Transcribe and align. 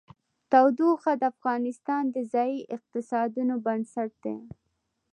تودوخه 0.51 1.11
د 1.19 1.23
افغانستان 1.33 2.03
د 2.15 2.17
ځایي 2.33 2.59
اقتصادونو 2.75 3.55
بنسټ 3.65 4.11
دی. 4.25 4.37